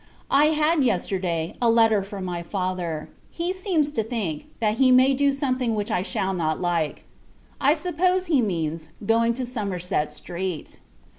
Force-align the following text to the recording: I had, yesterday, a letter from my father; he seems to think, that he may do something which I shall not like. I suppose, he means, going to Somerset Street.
I 0.31 0.45
had, 0.45 0.83
yesterday, 0.83 1.55
a 1.61 1.69
letter 1.69 2.01
from 2.01 2.25
my 2.25 2.41
father; 2.41 3.11
he 3.29 3.53
seems 3.53 3.91
to 3.91 4.01
think, 4.03 4.47
that 4.59 4.79
he 4.79 4.91
may 4.91 5.13
do 5.13 5.31
something 5.31 5.75
which 5.75 5.91
I 5.91 6.01
shall 6.01 6.33
not 6.33 6.59
like. 6.59 7.03
I 7.61 7.75
suppose, 7.75 8.25
he 8.25 8.41
means, 8.41 8.87
going 9.05 9.35
to 9.35 9.45
Somerset 9.45 10.11
Street. 10.11 10.79